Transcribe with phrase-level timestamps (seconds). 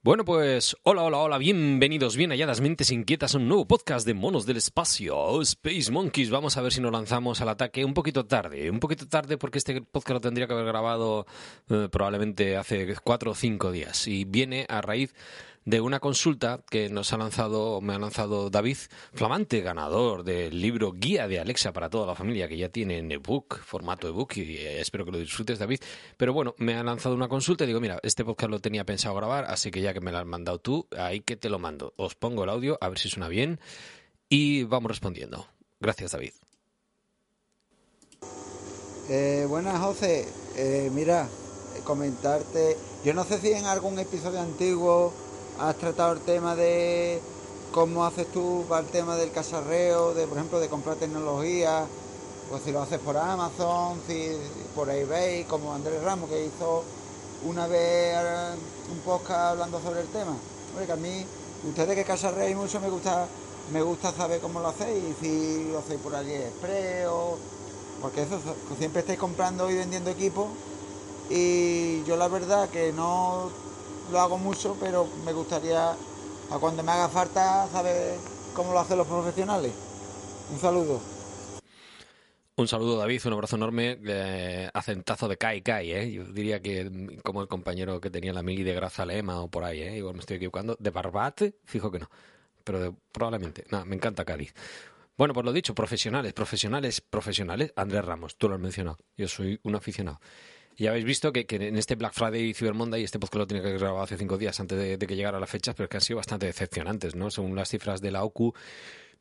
[0.00, 4.14] Bueno, pues hola, hola, hola, bienvenidos, bien halladas mentes inquietas a un nuevo podcast de
[4.14, 6.30] Monos del Espacio, Space Monkeys.
[6.30, 9.58] Vamos a ver si nos lanzamos al ataque un poquito tarde, un poquito tarde porque
[9.58, 11.26] este podcast lo tendría que haber grabado
[11.68, 15.16] eh, probablemente hace cuatro o cinco días y viene a raíz
[15.68, 18.78] de una consulta que nos ha lanzado, me ha lanzado David,
[19.12, 23.12] flamante ganador del libro Guía de Alexa para toda la familia, que ya tiene en
[23.12, 25.80] ebook, formato ebook, y eh, espero que lo disfrutes, David.
[26.16, 29.14] Pero bueno, me ha lanzado una consulta y digo, mira, este podcast lo tenía pensado
[29.14, 31.92] grabar, así que ya que me lo has mandado tú, ahí que te lo mando.
[31.96, 33.60] Os pongo el audio, a ver si suena bien,
[34.30, 35.48] y vamos respondiendo.
[35.80, 36.32] Gracias, David.
[39.10, 40.26] Eh, buenas, José.
[40.56, 41.28] Eh, mira,
[41.84, 45.12] comentarte, yo no sé si en algún episodio antiguo
[45.58, 47.20] has tratado el tema de
[47.72, 51.86] cómo haces tú para el tema del casarreo, de por ejemplo de comprar tecnología,
[52.50, 54.36] pues si lo haces por Amazon, si
[54.74, 56.84] por eBay, como Andrés Ramos que hizo
[57.44, 58.16] una vez
[58.90, 60.36] un podcast hablando sobre el tema.
[60.74, 61.24] Porque a mí,
[61.68, 63.26] ustedes que casarreáis mucho me gusta,
[63.72, 67.36] me gusta saber cómo lo hacéis, si lo hacéis por AliExpress o
[68.00, 68.38] porque eso
[68.78, 70.46] siempre estáis comprando y vendiendo equipos
[71.30, 73.50] y yo la verdad que no
[74.10, 78.16] lo hago mucho, pero me gustaría, a cuando me haga falta, saber
[78.54, 79.72] cómo lo hacen los profesionales.
[80.50, 81.00] Un saludo.
[82.56, 84.00] Un saludo, David, un abrazo enorme,
[84.74, 86.12] acentazo de Kai Kai, ¿eh?
[86.12, 89.80] Yo diría que como el compañero que tenía la mili de Grazalema o por ahí,
[89.80, 89.98] ¿eh?
[89.98, 90.76] Igual me estoy equivocando.
[90.80, 92.10] De Barbate, fijo que no,
[92.64, 93.64] pero probablemente.
[93.70, 94.52] No, me encanta Cádiz.
[95.16, 97.72] Bueno, pues lo dicho, profesionales, profesionales, profesionales.
[97.76, 98.98] Andrés Ramos, tú lo has mencionado.
[99.16, 100.20] Yo soy un aficionado.
[100.78, 103.64] Y habéis visto que, en este Black Friday y Cyber Monday, este podcast lo tenía
[103.64, 106.18] que grabar hace cinco días antes de, que llegara la fecha, pero que han sido
[106.18, 107.32] bastante decepcionantes, ¿no?
[107.32, 108.54] Según las cifras de la OCU,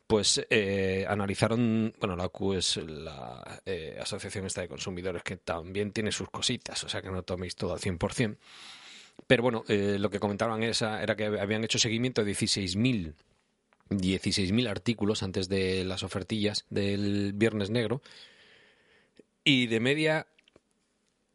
[0.05, 5.91] pues eh, analizaron, bueno, la OCU es la eh, Asociación esta de Consumidores que también
[5.91, 8.37] tiene sus cositas, o sea que no toméis todo al 100%.
[9.25, 13.15] Pero bueno, eh, lo que comentaban era, era que habían hecho seguimiento de 16.000
[13.89, 18.01] 16.000 artículos antes de las ofertillas del Viernes Negro
[19.43, 20.27] y de media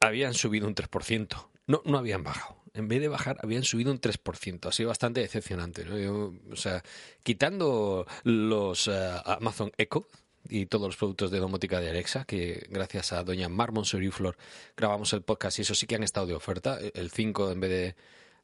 [0.03, 1.49] habían subido un 3%.
[1.67, 2.57] No, no habían bajado.
[2.75, 4.69] En vez de bajar, habían subido un 3%.
[4.69, 5.85] Ha sido bastante decepcionante.
[5.85, 6.35] ¿no?
[6.51, 6.83] o sea,
[7.23, 10.09] quitando los eh, Amazon Echo
[10.49, 14.37] y todos los productos de domótica de Alexa, que gracias a doña Marmon Flor
[14.77, 16.79] grabamos el podcast y eso sí que han estado de oferta.
[16.95, 17.97] El 5 en vez de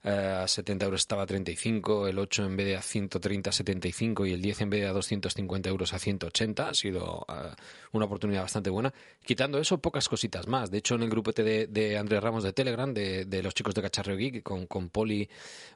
[0.03, 4.27] a 70 euros estaba a 35, el 8 en vez de a 130 a 75
[4.27, 6.69] y el 10 en vez de a 250 euros a 180.
[6.69, 7.55] Ha sido eh,
[7.93, 8.93] una oportunidad bastante buena.
[9.25, 10.71] Quitando eso, pocas cositas más.
[10.71, 13.83] De hecho, en el grupo de, de Andrés Ramos de Telegram, de, los chicos de
[13.83, 15.29] Cacharreo Geek, con, con Poli,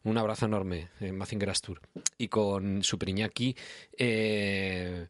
[0.04, 1.80] un abrazo enorme en Mazinger Astur,
[2.18, 3.56] y con Super Iñaki,
[3.96, 5.08] eh,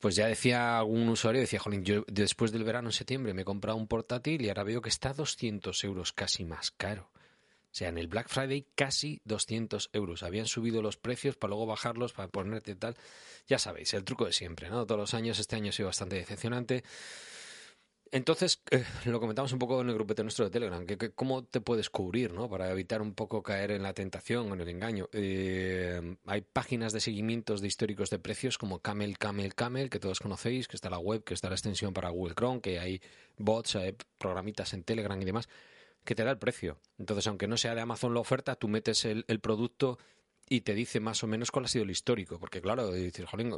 [0.00, 3.44] pues ya decía algún usuario, decía, jolín, yo después del verano en septiembre me he
[3.44, 7.11] comprado un portátil y ahora veo que está a 200 euros casi más caro.
[7.72, 10.22] O sea, en el Black Friday casi 200 euros.
[10.22, 12.96] Habían subido los precios para luego bajarlos, para ponerte tal.
[13.46, 14.84] Ya sabéis, el truco de siempre, ¿no?
[14.84, 16.84] Todos los años, este año ha sido bastante decepcionante.
[18.10, 21.62] Entonces, eh, lo comentamos un poco en el grupete nuestro de Telegram, que, cómo te
[21.62, 22.46] puedes cubrir, ¿no?
[22.46, 25.08] Para evitar un poco caer en la tentación o en el engaño.
[25.14, 30.20] Eh, hay páginas de seguimientos de históricos de precios como Camel, Camel, Camel, que todos
[30.20, 33.00] conocéis, que está la web, que está la extensión para Google Chrome, que hay
[33.38, 35.48] bots, hay programitas en Telegram y demás
[36.04, 36.80] que te da el precio.
[36.98, 39.98] Entonces, aunque no sea de Amazon la oferta, tú metes el, producto
[40.48, 42.38] y te dice más o menos cuál ha sido el histórico.
[42.38, 43.52] Porque, claro, dices, jolín,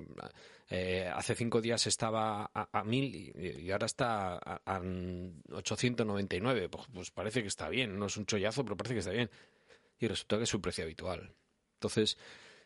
[0.69, 6.69] eh, hace cinco días estaba a, mil y, ahora está a, a 899.
[6.69, 7.99] Pues, pues, parece que está bien.
[7.99, 9.31] No es un chollazo, pero parece que está bien.
[9.99, 11.35] Y resulta que es su precio habitual.
[11.75, 12.19] Entonces,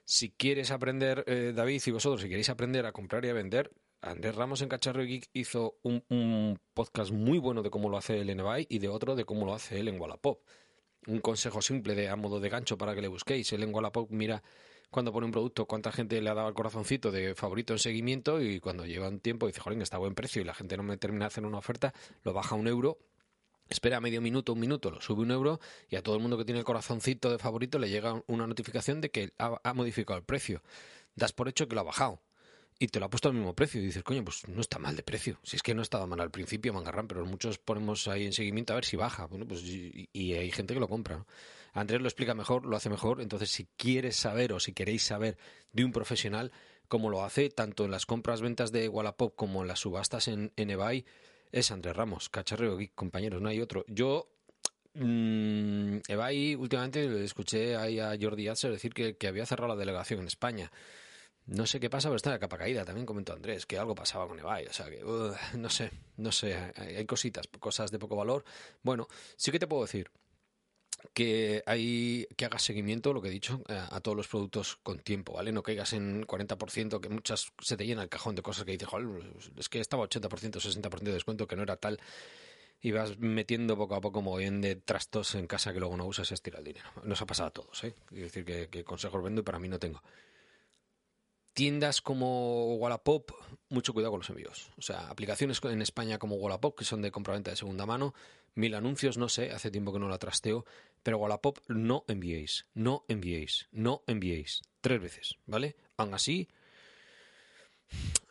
[0.05, 3.71] si quieres aprender, eh, David y vosotros, si queréis aprender a comprar y a vender,
[4.01, 8.31] Andrés Ramos en Cacharro Geek hizo un, podcast muy bueno de cómo lo hace él
[8.31, 10.41] en y de otro de cómo lo hace él en Wallapop.
[11.09, 13.53] Un consejo simple de a modo de gancho para que le busquéis.
[13.53, 14.43] Él en Wallapop mira
[14.91, 18.41] cuando pone un producto cuánta gente le ha dado el corazoncito de favorito en seguimiento
[18.41, 20.85] y cuando lleva un tiempo dice, joder, está a buen precio y la gente no
[20.85, 21.93] me termina de hacer una oferta,
[22.23, 22.99] lo baja a un euro
[23.69, 25.61] espera medio minuto, un minuto, lo sube un euro
[25.91, 29.03] y a todo el mundo que tiene el corazoncito de favorito le llega una notificación
[29.03, 30.63] de que ha, ha, modificado el precio.
[31.15, 32.23] Das por hecho que lo ha bajado
[32.79, 33.81] y te lo ha puesto al mismo precio.
[33.81, 35.39] Y dices, coño, pues no está mal de precio.
[35.43, 38.73] Si es que no estaba mal al principio, Mangarrán, pero muchos ponemos ahí en seguimiento
[38.73, 39.27] a ver si baja.
[39.27, 41.27] Bueno, pues y, hay gente que lo compra.
[41.73, 43.21] Andrés lo explica mejor, lo hace mejor.
[43.21, 45.37] Entonces, si quieres saber o si queréis saber
[45.73, 46.53] de un profesional
[46.87, 50.53] cómo lo hace, tanto en las compras, ventas de Wallapop como en las subastas en,
[50.57, 51.05] en eBay,
[51.51, 53.85] es Andrés Ramos, cacharreo compañeros, no hay otro.
[53.89, 54.31] Yo
[54.95, 60.21] mmm, eBay últimamente escuché ahí a Jordi Atzer decir que, que había cerrado la delegación
[60.21, 60.71] en España.
[61.49, 62.85] No sé qué pasa, pero está la capa caída.
[62.85, 64.67] También comentó Andrés que algo pasaba con eBay.
[64.67, 65.01] O sea que,
[65.59, 66.73] no sé, no sé.
[66.77, 68.45] Hay, cositas, cosas de poco valor.
[68.83, 70.11] Bueno, sí que te puedo decir
[71.15, 74.99] que hay que hagas seguimiento, lo que he dicho, a, a todos los productos con
[74.99, 75.53] tiempo, ¿vale?
[75.53, 78.89] No caigas en 40%, que muchas se te llena el cajón de cosas que dices,
[78.89, 79.07] "Joder,
[79.57, 81.99] es que estaba 80%, 60% de descuento, que no era tal.
[82.83, 86.31] Y vas metiendo poco a poco bien de trastos en casa que luego no usas
[86.31, 86.91] y estira el dinero.
[87.05, 87.95] Nos ha pasado a todos, ¿eh?
[88.07, 90.03] Quiero decir que, que consejos vendo y para mí no tengo.
[91.59, 93.33] Tiendas como Wallapop,
[93.69, 94.71] mucho cuidado con los envíos.
[94.79, 98.15] O sea, aplicaciones en España como Wallapop, que son de compraventa de segunda mano,
[98.55, 100.65] mil anuncios, no sé, hace tiempo que no la trasteo,
[101.03, 104.63] pero Wallapop no enviéis, no enviéis, no enviéis.
[104.81, 105.75] Tres veces, ¿vale?
[105.97, 106.47] Aún así,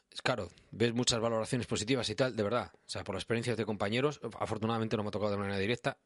[0.09, 2.71] es claro, ves muchas valoraciones positivas y tal, de verdad.
[2.73, 5.97] O sea, por las experiencias de compañeros, afortunadamente no me ha tocado de manera directa,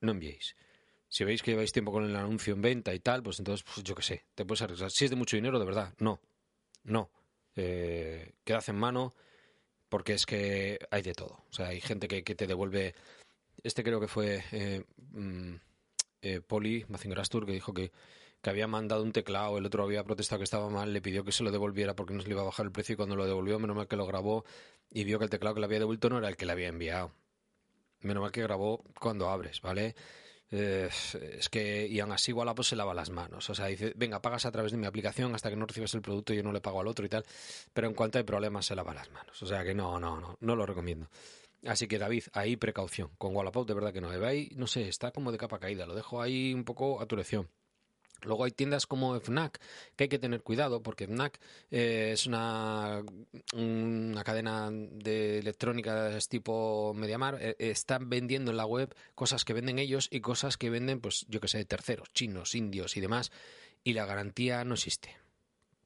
[0.00, 0.56] no enviéis.
[1.08, 3.84] Si veis que lleváis tiempo con el anuncio en venta y tal, pues entonces, pues
[3.84, 4.90] yo qué sé, te puedes arriesgar.
[4.90, 6.18] Si es de mucho dinero, de verdad, no.
[6.84, 7.10] No.
[7.56, 9.14] Eh, quedad en mano
[9.88, 11.44] porque es que hay de todo.
[11.50, 12.94] O sea, hay gente que, que te devuelve.
[13.62, 15.54] Este creo que fue eh, mm,
[16.22, 17.92] eh, Poli Mazingrastur que dijo que,
[18.42, 21.32] que había mandado un teclado, el otro había protestado que estaba mal, le pidió que
[21.32, 23.26] se lo devolviera porque no se le iba a bajar el precio y cuando lo
[23.26, 24.44] devolvió, menos mal que lo grabó
[24.90, 26.68] y vio que el teclado que le había devuelto no era el que le había
[26.68, 27.12] enviado.
[28.00, 29.94] Menos mal que grabó cuando abres, ¿vale?
[30.50, 30.88] Eh,
[31.38, 33.48] es que, y aún así Wallapop se lava las manos.
[33.50, 36.02] O sea, dice, venga, pagas a través de mi aplicación hasta que no recibes el
[36.02, 37.24] producto y yo no le pago al otro y tal.
[37.72, 39.42] Pero en cuanto hay problemas, se lava las manos.
[39.42, 41.08] O sea que no, no, no, no lo recomiendo.
[41.66, 43.10] Así que David, ahí precaución.
[43.18, 44.10] Con Wallapop de verdad que no.
[44.10, 45.86] Ahí, no sé, está como de capa caída.
[45.86, 47.48] Lo dejo ahí un poco a tu elección.
[48.24, 49.60] Luego hay tiendas como FNAC
[49.96, 51.38] que hay que tener cuidado porque FNAC
[51.70, 53.02] eh, es una,
[53.54, 57.38] una cadena de electrónica tipo Mediamar.
[57.40, 61.26] Eh, están vendiendo en la web cosas que venden ellos y cosas que venden, pues
[61.28, 63.32] yo que sé, terceros, chinos, indios y demás.
[63.82, 65.16] Y la garantía no existe.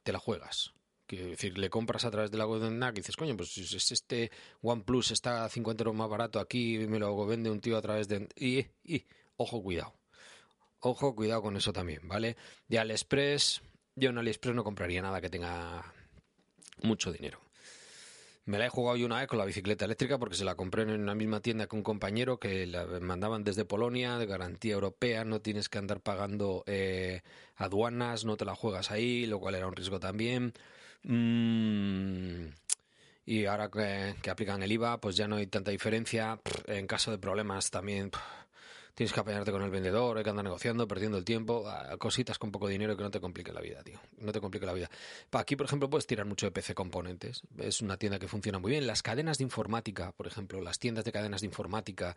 [0.02, 0.72] Te la juegas.
[1.06, 3.56] Quiero decir, le compras a través de la web de FNAC y dices, coño, pues
[3.56, 4.30] es este
[4.60, 7.82] OnePlus está a 50 euros más barato aquí y me lo vende un tío a
[7.82, 8.28] través de...
[8.36, 8.66] Y
[9.36, 9.94] ojo, cuidado.
[10.80, 12.36] Ojo, cuidado con eso también, ¿vale?
[12.68, 13.62] De AliExpress,
[13.96, 15.92] yo en AliExpress no compraría nada que tenga
[16.82, 17.40] mucho dinero.
[18.44, 20.82] Me la he jugado yo una vez con la bicicleta eléctrica porque se la compré
[20.82, 25.24] en una misma tienda que un compañero que la mandaban desde Polonia, de garantía europea,
[25.24, 27.20] no tienes que andar pagando eh,
[27.56, 30.54] aduanas, no te la juegas ahí, lo cual era un riesgo también.
[31.02, 32.46] Mm,
[33.26, 36.40] y ahora que, que, aplican el IVA, pues ya no hay tanta diferencia.
[36.66, 38.10] En caso de problemas también
[38.98, 41.64] tienes que apañarte con el vendedor, hay que andar negociando, perdiendo el tiempo,
[41.98, 44.00] cositas con poco dinero que no te complique la vida, tío.
[44.18, 44.90] No te complique la vida.
[45.30, 47.42] Aquí, por ejemplo, puedes tirar mucho de PC Componentes.
[47.58, 48.88] Es una tienda que funciona muy bien.
[48.88, 52.16] Las cadenas de informática, por ejemplo, las tiendas de cadenas de informática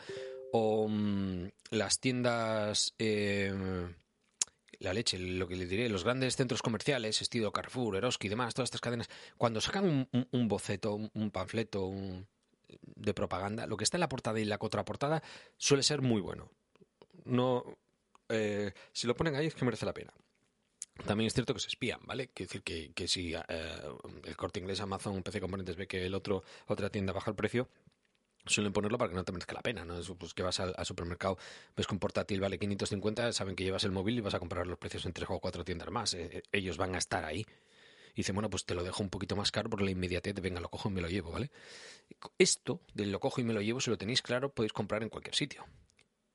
[0.52, 2.96] o mmm, las tiendas...
[2.98, 3.54] Eh,
[4.80, 8.56] la leche, lo que le diré, los grandes centros comerciales, estilo Carrefour, Eroski y demás,
[8.56, 9.08] todas estas cadenas,
[9.38, 11.94] cuando sacan un, un, un boceto, un, un panfleto,
[12.96, 15.22] de propaganda, lo que está en la portada y la contraportada
[15.58, 16.50] suele ser muy bueno
[17.26, 17.78] no
[18.32, 20.14] eh, si lo ponen ahí es que merece la pena.
[21.06, 22.30] También es cierto que se espían, ¿vale?
[22.30, 23.42] Quiere decir que, que si eh,
[24.24, 27.70] el corte inglés, Amazon, PC Componentes ve que el otro, otra tienda baja el precio,
[28.46, 30.00] suelen ponerlo para que no te merezca la pena, ¿no?
[30.00, 31.38] Eso, pues que vas al, al, supermercado,
[31.76, 34.68] ves que un portátil vale 550, saben que llevas el móvil y vas a comprar
[34.68, 36.14] los precios en tres o cuatro tiendas más.
[36.14, 37.46] Eh, ellos van a estar ahí.
[38.14, 40.42] Y dicen, bueno, pues te lo dejo un poquito más caro por la inmediatez de,
[40.42, 41.50] venga, lo cojo y me lo llevo, ¿vale?
[42.38, 45.10] Esto, del lo cojo y me lo llevo, si lo tenéis claro, podéis comprar en
[45.10, 45.66] cualquier sitio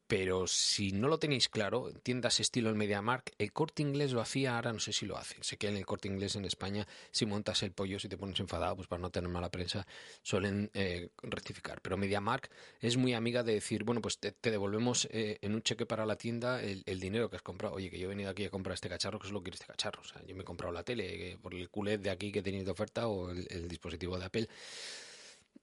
[0.06, 4.56] pero si no lo tenéis claro, tiendas estilo el MediaMark, el corte inglés lo hacía,
[4.56, 5.36] ahora no sé si lo hace.
[5.40, 8.38] Sé que en el corte inglés en España, si montas el pollo, si te pones
[8.40, 9.86] enfadado, pues para no tener mala prensa,
[10.22, 11.80] suelen eh, rectificar.
[11.80, 15.86] Pero MediaMark es muy amiga de decir, bueno, pues te, devolvemos eh, en un cheque
[15.86, 17.74] para la tienda el, dinero que has comprado.
[17.74, 19.56] Oye, que yo he venido aquí a comprar este cacharro, que es lo que quiere
[19.56, 20.00] este cacharro.
[20.00, 22.42] O sea, yo me he comprado la tele eh, por el culet de aquí que
[22.42, 24.48] tenéis de oferta o el, el dispositivo de Apple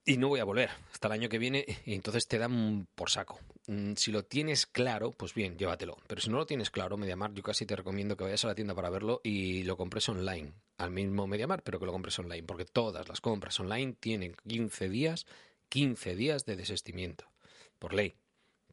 [0.04, 3.10] y no voy a volver hasta el año que viene y entonces te dan por
[3.10, 3.38] saco.
[3.66, 5.96] Mm, si lo tienes claro, pues bien, llévatelo.
[6.06, 8.54] Pero si no lo tienes claro, Mediamar, yo casi te recomiendo que vayas a la
[8.54, 12.42] tienda para verlo y lo compres online, al mismo Mediamar, pero que lo compres online,
[12.42, 15.26] porque todas las compras online tienen 15 días,
[15.70, 17.26] 15 días de desestimiento.
[17.78, 18.14] Por ley,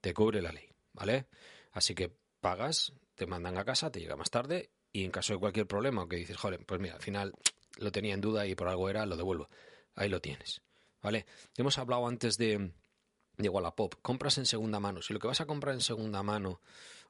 [0.01, 1.27] te cubre la ley, ¿vale?
[1.71, 2.11] Así que
[2.41, 6.03] pagas, te mandan a casa, te llega más tarde y en caso de cualquier problema
[6.03, 7.33] o que dices, joder, pues mira, al final
[7.77, 9.49] lo tenía en duda y por algo era, lo devuelvo.
[9.95, 10.61] Ahí lo tienes.
[11.01, 11.25] ¿Vale?
[11.57, 12.71] Hemos hablado antes de,
[13.37, 15.01] de Wallapop, compras en segunda mano.
[15.01, 16.61] Si lo que vas a comprar en segunda mano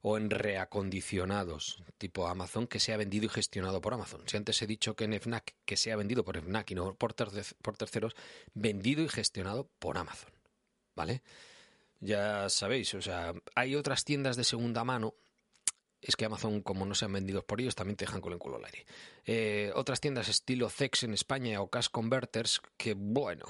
[0.02, 4.22] o en reacondicionados, tipo Amazon, que sea vendido y gestionado por Amazon.
[4.26, 7.14] Si antes he dicho que en FNAC, que sea vendido por FNAC y no por,
[7.14, 7.30] ter
[7.62, 8.16] por terceros,
[8.54, 10.32] vendido y gestionado por Amazon,
[10.96, 11.22] ¿vale?
[12.00, 15.14] Ya sabéis, o sea, hay otras tiendas de segunda mano
[16.02, 18.58] es que Amazon, como no sean vendidos por ellos, también te dejan con el culo
[18.58, 18.86] al aire.
[19.24, 23.46] Eh, otras tiendas estilo Zex en España o Cash Converters, que bueno,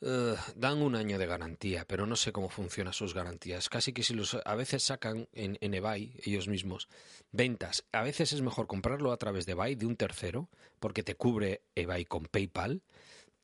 [0.00, 3.68] eh, dan un año de garantía, pero no sé cómo funcionan sus garantías.
[3.68, 6.88] Casi que si los a veces sacan en, en eBay ellos mismos
[7.32, 7.84] ventas.
[7.92, 11.62] A veces es mejor comprarlo a través de eBay de un tercero, porque te cubre
[11.74, 12.82] eBay con PayPal,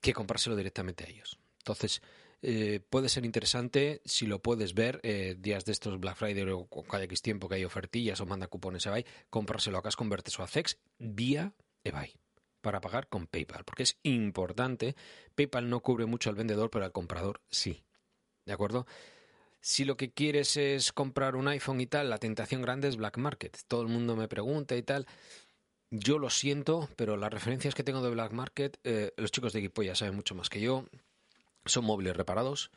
[0.00, 1.38] que comprárselo directamente a ellos.
[1.58, 2.02] Entonces,
[2.42, 6.66] eh, puede ser interesante si lo puedes ver eh, días de estos Black Friday o
[6.82, 10.42] cada X tiempo que hay ofertillas o manda cupones eBay, comprárselo a Cash Convertes o
[10.42, 12.14] a Cex vía eBay
[12.64, 14.96] para pagar con PayPal, porque es importante.
[15.36, 17.84] PayPal no cubre mucho al vendedor, pero al comprador sí.
[18.46, 18.86] ¿De acuerdo?
[19.60, 23.18] Si lo que quieres es comprar un iPhone y tal, la tentación grande es Black
[23.18, 23.56] Market.
[23.68, 25.06] Todo el mundo me pregunta y tal.
[25.90, 29.60] Yo lo siento, pero las referencias que tengo de Black Market, eh, los chicos de
[29.60, 30.86] equipo ya saben mucho más que yo.
[31.66, 32.70] Son móviles reparados,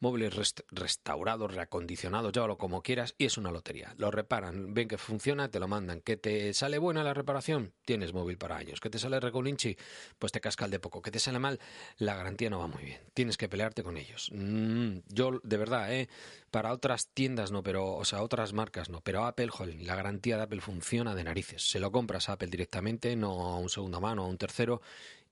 [0.00, 3.94] móviles rest restaurados, reacondicionados, llámalo como quieras, y es una lotería.
[3.98, 6.00] Lo reparan, ven que funciona, te lo mandan.
[6.00, 7.72] ¿Que te sale buena la reparación?
[7.84, 8.80] Tienes móvil para años.
[8.80, 9.76] ¿Que te sale recolinchi?
[10.18, 11.02] Pues te casca el de poco.
[11.02, 11.60] ¿Que te sale mal?
[11.98, 13.00] La garantía no va muy bien.
[13.14, 14.30] Tienes que pelearte con ellos.
[14.32, 16.08] Mm, yo, de verdad, ¿eh?
[16.50, 19.00] Para otras tiendas no, pero, o sea, otras marcas no.
[19.00, 21.68] Pero Apple, joder, la garantía de Apple funciona de narices.
[21.68, 24.80] Se lo compras a Apple directamente, no a un segunda mano, a un tercero,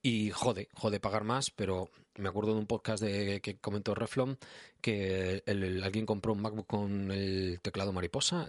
[0.02, 4.38] y jode, jode pagar más, pero me acuerdo de un podcast de, que comentó Reflon
[4.80, 5.42] que
[5.82, 8.48] alguien compró un MacBook con el teclado mariposa,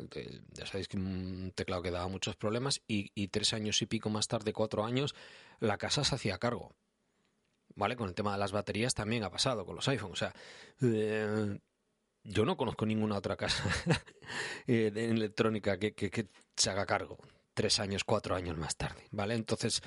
[0.53, 4.27] ya sabéis que un teclado que daba muchos problemas, y, tres años y pico más
[4.27, 5.15] tarde, cuatro años,
[5.59, 6.73] la casa se hacía cargo.
[7.75, 7.95] ¿Vale?
[7.95, 10.13] Con el tema de las baterías también ha pasado con los iPhones.
[10.13, 10.33] O sea,
[10.81, 11.59] eh,
[12.23, 13.63] yo no conozco ninguna otra casa
[14.67, 17.17] eh, de electrónica que, que, que se haga cargo
[17.53, 19.07] tres años, cuatro años más tarde.
[19.11, 19.33] ¿Vale?
[19.35, 19.81] Entonces,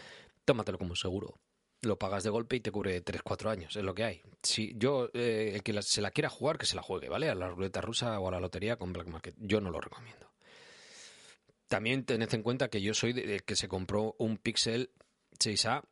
[0.44, 1.38] tómatelo como seguro
[1.82, 4.22] lo pagas de golpe y te cubre 3-4 años, es lo que hay.
[4.42, 7.28] Si yo, eh, el que se la quiera jugar, que se la juegue, ¿vale?
[7.28, 9.34] A la ruleta rusa o a la lotería con Black Market.
[9.38, 10.28] Yo no lo recomiendo.
[11.68, 14.90] También tened en cuenta que yo soy de que se compró un Pixel
[15.38, 15.82] 6A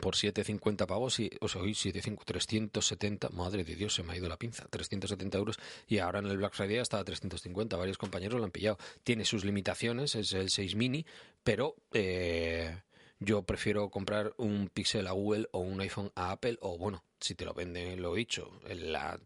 [0.00, 4.28] por 750 pavos y o sea, hoy 370 madre de Dios se me ha ido
[4.28, 8.38] la pinza 370 euros y ahora en el Black Friday está a 350 varios compañeros
[8.38, 11.04] lo han pillado tiene sus limitaciones es el 6 mini
[11.42, 12.80] pero eh,
[13.24, 17.34] yo prefiero comprar un Pixel a Google o un iPhone a Apple o bueno, si
[17.34, 19.18] te lo vende, lo he dicho, la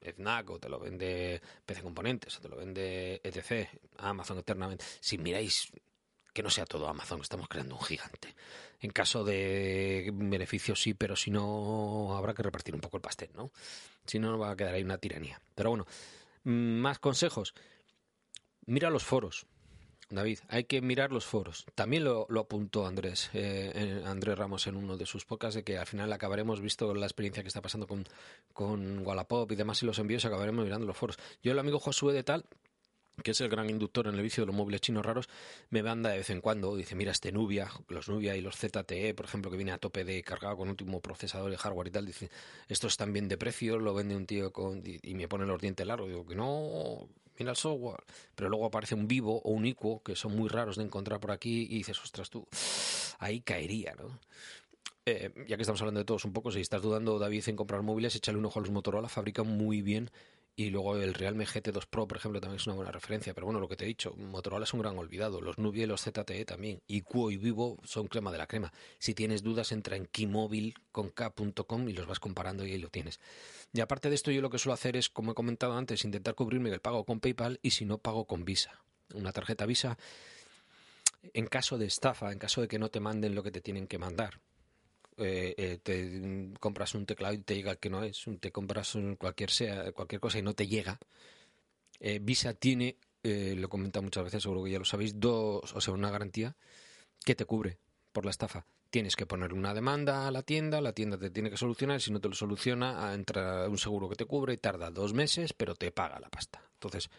[0.00, 3.68] FNAC o te lo vende PC Componentes o te lo vende etc,
[3.98, 4.84] Amazon eternamente.
[5.00, 5.72] Si miráis
[6.32, 8.34] que no sea todo Amazon, estamos creando un gigante.
[8.80, 13.30] En caso de beneficios sí, pero si no habrá que repartir un poco el pastel,
[13.34, 13.52] ¿no?
[14.04, 15.40] Si no va a quedar ahí una tiranía.
[15.54, 15.86] Pero bueno,
[16.42, 17.54] más consejos.
[18.66, 19.46] Mira los foros
[20.10, 21.64] David, hay que mirar los foros.
[21.74, 25.78] También lo, lo apuntó Andrés, eh, Andrés Ramos en uno de sus podcasts, de que
[25.78, 28.04] al final acabaremos, visto la experiencia que está pasando con,
[28.52, 31.18] con Wallapop y demás y los envíos, acabaremos mirando los foros.
[31.42, 32.44] Yo, el amigo Josué de Tal,
[33.22, 35.28] que es el gran inductor en el vicio de los móviles chinos raros,
[35.70, 39.14] me manda de vez en cuando, dice, mira, este Nubia, los Nubia y los ZTE,
[39.14, 42.06] por ejemplo, que viene a tope de cargado con último procesador de hardware y tal,
[42.06, 42.30] dice,
[42.68, 45.86] estos están bien de precio, lo vende un tío con, y, me pone los dientes
[45.86, 47.08] largos, digo que no,
[47.38, 50.76] mira el software, pero luego aparece un vivo o un iquo, que son muy raros
[50.76, 52.46] de encontrar por aquí, y dices, ostras tú,
[53.18, 54.18] ahí caería, ¿no?
[55.06, 57.82] Eh, ya que estamos hablando de todos un poco, si estás dudando, David, en comprar
[57.82, 60.10] móviles, échale un ojo a los Motorola, fabrican muy bien
[60.56, 63.34] y luego el Realme GT2 Pro, por ejemplo, también es una buena referencia.
[63.34, 65.40] Pero bueno, lo que te he dicho, Motorola es un gran olvidado.
[65.40, 66.80] Los Nubia y los ZTE también.
[66.86, 68.72] Y Quo y Vivo son crema de la crema.
[68.98, 73.18] Si tienes dudas, entra en keymobile.com y los vas comparando y ahí lo tienes.
[73.72, 76.36] Y aparte de esto, yo lo que suelo hacer es, como he comentado antes, intentar
[76.36, 78.80] cubrirme el pago con PayPal y si no, pago con Visa.
[79.12, 79.98] Una tarjeta Visa
[81.32, 83.86] en caso de estafa, en caso de que no te manden lo que te tienen
[83.86, 84.40] que mandar
[85.16, 89.50] eh, eh, te compras un teclado y te llega que no es, te compras cualquier
[89.50, 90.98] sea cualquier cosa y no te llega.
[92.00, 95.80] Eh, Visa tiene, lo he comentado muchas veces, seguro que ya lo sabéis, dos, o
[95.80, 96.56] sea, una garantía
[97.24, 97.78] que te cubre
[98.12, 98.66] por la estafa.
[98.90, 102.12] Tienes que poner una demanda a la tienda, la tienda te tiene que solucionar, si
[102.12, 105.74] no te lo soluciona, entra un seguro que te cubre y tarda dos meses, pero
[105.74, 106.62] te paga la pasta.
[106.74, 107.10] Entonces,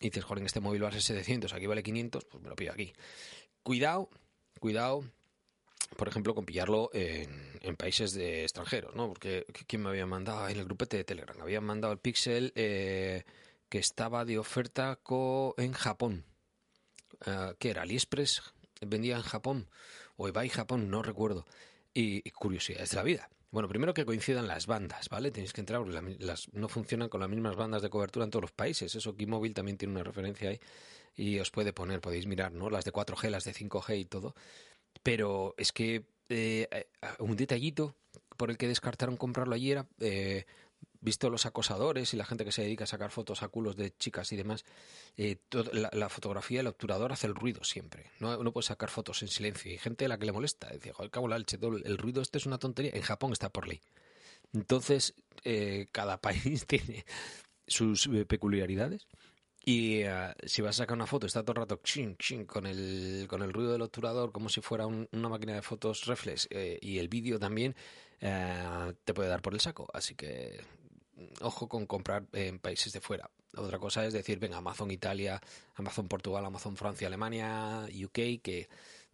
[0.00, 2.92] dices, joder, en este móvil vale 700, aquí vale 500, pues me lo pido aquí.
[3.62, 4.10] Cuidado,
[4.60, 5.04] cuidado,
[5.96, 9.08] por ejemplo, con pillarlo en, países de extranjeros, ¿no?
[9.08, 10.48] Porque ¿quién me había mandado?
[10.48, 11.40] En el grupete de Telegram.
[11.40, 13.24] Habían mandado el Pixel eh,
[13.68, 14.98] que estaba de oferta
[15.56, 16.24] en Japón.
[17.26, 17.82] Uh, ¿Qué era?
[17.82, 18.42] ¿AliExpress?
[18.80, 19.68] ¿Vendía en Japón?
[20.16, 20.90] ¿O eBay Japón?
[20.90, 21.46] No recuerdo.
[21.94, 23.30] Y, y curiosidades de la vida.
[23.50, 25.30] Bueno, primero que coincidan las bandas, ¿vale?
[25.30, 25.82] Tenéis que entrar,
[26.52, 28.94] no funcionan con las mismas bandas de cobertura en todos los países.
[28.94, 30.60] Eso Keymobile también tiene una referencia ahí
[31.16, 32.68] y os puede poner, podéis mirar, ¿no?
[32.68, 34.34] Las de 4G, las de 5G y todo.
[35.02, 36.86] Pero es que eh,
[37.18, 37.94] un detallito
[38.36, 40.44] por el que descartaron comprarlo allí era, eh,
[41.00, 43.96] visto los acosadores y la gente que se dedica a sacar fotos a culos de
[43.96, 44.64] chicas y demás,
[45.16, 45.36] eh,
[45.72, 48.10] la, fotografía, el obturador hace el ruido siempre.
[48.20, 49.72] No, no puede sacar fotos en silencio.
[49.72, 50.68] Y gente a la que le molesta.
[50.68, 52.92] Decía, joder, cabo la todo el ruido este es una tontería.
[52.94, 53.80] En Japón está por ley.
[54.52, 55.14] Entonces,
[55.44, 57.04] eh, cada país tiene
[57.66, 59.06] sus eh, peculiaridades.
[59.68, 62.64] Y eh, si vas a sacar una foto, está todo el rato ching, ching, con
[62.66, 66.48] el, con el ruido del obturador, como si fuera un- una máquina de fotos reflex,
[66.50, 67.74] eh, y el vídeo también,
[68.20, 69.86] eh, te puede dar por el saco.
[69.92, 70.58] Así que
[71.16, 73.30] mm, ojo con comprar en países de fuera.
[73.56, 75.38] Otra cosa es decir, venga, Amazon Italia,
[75.74, 78.68] Amazon Portugal, Amazon Francia, Alemania, UK, que,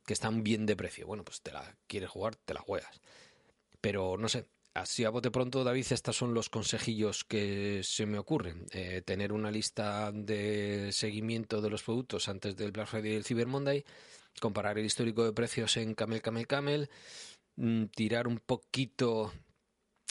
[0.07, 1.07] que están bien de precio.
[1.07, 3.01] Bueno, pues te la quieres jugar, te la juegas.
[3.81, 8.19] Pero no sé, así a bote pronto, David, estos son los consejillos que se me
[8.19, 8.67] ocurren.
[8.73, 13.25] Eh, tener una lista de seguimiento de los productos antes del Black Friday y el
[13.25, 13.85] Cyber Monday,
[14.41, 16.91] comparar el histórico de precios en Camel, Camel, Camel,
[17.57, 19.33] mm, tirar un poquito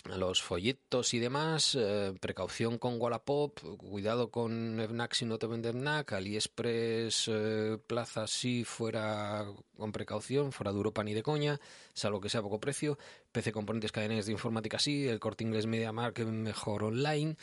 [0.06, 5.70] los folletos y demás, eh, precaución con Wallapop, cuidado con FNAC si no te vende
[5.70, 9.46] FNAC, AliExpress, eh, Plaza sí, fuera
[9.78, 11.60] con precaución, fuera de Europa ni de coña,
[11.94, 12.98] salvo que sea poco precio,
[13.34, 17.36] PC Componentes, cadenas de informática sí, el Corte Inglés Media Market mejor online,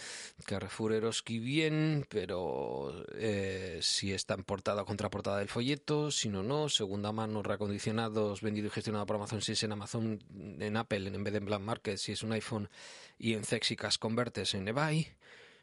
[0.46, 6.42] Carrefour Eroski bien, pero eh, si está en portada o contraportada del folleto, si no,
[6.42, 10.22] no, segunda mano, reacondicionados, vendido y gestionado por Amazon, si es en Amazon,
[10.60, 12.70] en Apple, en vez de en Black Market, si es un iPhone
[13.18, 15.08] y en Cexicas Convertes en eBay.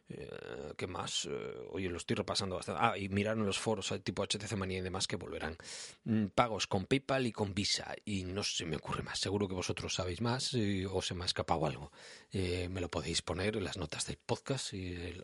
[0.09, 1.25] Eh, ¿Qué más?
[1.25, 2.81] Eh, oye, lo estoy repasando bastante.
[2.83, 5.57] Ah, y mirar en los foros eh, tipo HTC Manía y demás que volverán.
[6.05, 7.93] Mm, pagos con PayPal y con Visa.
[8.05, 9.19] Y no se me ocurre más.
[9.19, 11.91] Seguro que vosotros sabéis más y o se me ha escapado algo.
[12.31, 14.73] Eh, me lo podéis poner en las notas del podcast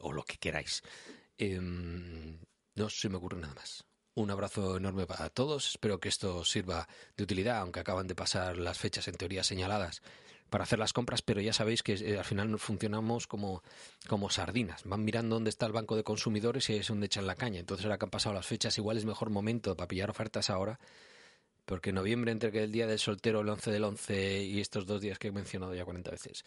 [0.01, 0.83] o lo que queráis.
[1.37, 2.39] Em,
[2.75, 3.85] no se me ocurre nada más.
[4.15, 5.69] Un abrazo enorme para todos.
[5.69, 6.87] Espero que esto sirva
[7.17, 10.01] de utilidad, aunque acaban de pasar las fechas en teoría señaladas
[10.53, 13.63] para hacer las compras, pero ya sabéis que eh, al final funcionamos como,
[14.07, 14.83] como sardinas.
[14.83, 17.59] Van mirando dónde está el banco de consumidores y es donde echan la caña.
[17.59, 20.79] Entonces ahora que han pasado las fechas, igual es mejor momento para pillar ofertas ahora,
[21.65, 24.85] porque en noviembre, entre que el día del soltero, el 11 del 11 y estos
[24.85, 26.43] dos días que he mencionado ya 40 veces,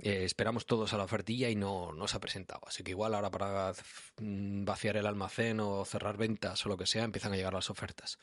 [0.00, 2.62] eh, esperamos todos a la ofertilla y no, no se ha presentado.
[2.66, 3.72] Así que igual ahora para
[4.20, 7.70] mm, vaciar el almacén o cerrar ventas o lo que sea, empiezan a llegar las
[7.70, 8.18] ofertas.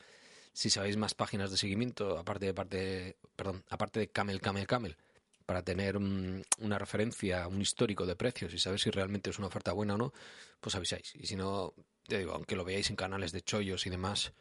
[0.52, 4.98] Si sabéis más páginas de seguimiento, aparte de parte, perdón, aparte de Camel, Camel, Camel,
[5.46, 9.48] para tener mm, una referencia, un histórico de precios y saber si realmente es una
[9.48, 10.12] oferta buena o no,
[10.60, 11.14] pues avisáis.
[11.14, 11.74] Y si no,
[12.06, 14.32] te digo, aunque lo veáis en canales de chollos y demás,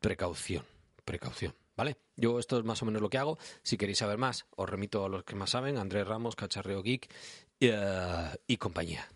[0.00, 0.64] precaución,
[1.04, 1.96] precaución, ¿vale?
[2.16, 3.38] Yo esto es más o menos lo que hago.
[3.62, 7.12] Si queréis saber más, os remito a los que más saben, Andrés Ramos, Cacharreo Geek
[7.60, 9.08] eh, y compañía.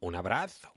[0.00, 0.73] Un abrazo.